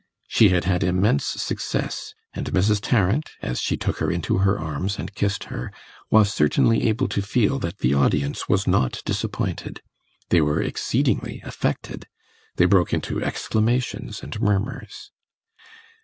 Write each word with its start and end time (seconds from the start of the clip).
She 0.27 0.49
had 0.49 0.63
had 0.63 0.83
immense 0.83 1.23
success, 1.25 2.15
and 2.33 2.47
Mrs. 2.51 2.79
Tarrant, 2.81 3.29
as 3.43 3.61
she 3.61 3.77
took 3.77 3.99
her 3.99 4.09
into 4.09 4.39
her 4.39 4.57
arms 4.57 4.97
and 4.97 5.13
kissed 5.13 5.43
her, 5.53 5.71
was 6.09 6.33
certainly 6.33 6.87
able 6.89 7.07
to 7.09 7.21
feel 7.21 7.59
that 7.59 7.77
the 7.77 7.93
audience 7.93 8.49
was 8.49 8.65
not 8.65 9.03
disappointed. 9.05 9.79
They 10.29 10.41
were 10.41 10.59
exceedingly 10.59 11.39
affected; 11.45 12.07
they 12.55 12.65
broke 12.65 12.95
into 12.95 13.23
exclamations 13.23 14.23
and 14.23 14.41
murmurs. 14.41 15.11